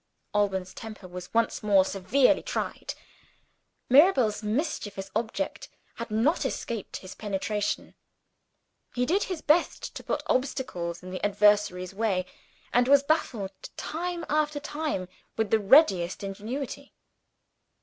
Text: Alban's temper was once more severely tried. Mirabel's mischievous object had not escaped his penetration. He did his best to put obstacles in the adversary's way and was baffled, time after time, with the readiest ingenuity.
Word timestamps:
Alban's 0.33 0.73
temper 0.73 1.07
was 1.07 1.31
once 1.31 1.61
more 1.61 1.85
severely 1.85 2.41
tried. 2.41 2.95
Mirabel's 3.87 4.41
mischievous 4.41 5.11
object 5.15 5.69
had 5.97 6.09
not 6.09 6.43
escaped 6.43 6.97
his 6.97 7.13
penetration. 7.13 7.93
He 8.95 9.05
did 9.05 9.25
his 9.25 9.43
best 9.43 9.93
to 9.93 10.03
put 10.03 10.23
obstacles 10.25 11.03
in 11.03 11.11
the 11.11 11.23
adversary's 11.23 11.93
way 11.93 12.25
and 12.73 12.87
was 12.87 13.03
baffled, 13.03 13.51
time 13.77 14.25
after 14.27 14.59
time, 14.59 15.07
with 15.37 15.51
the 15.51 15.59
readiest 15.59 16.23
ingenuity. 16.23 16.95